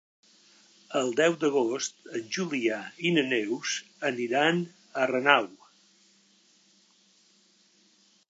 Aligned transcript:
El 0.99 1.11
deu 1.17 1.35
d'agost 1.41 1.99
en 2.19 2.23
Julià 2.37 2.79
i 3.09 3.11
na 3.17 3.25
Neus 3.33 3.75
aniran 4.11 4.63
a 5.01 5.05
Renau. 5.13 5.49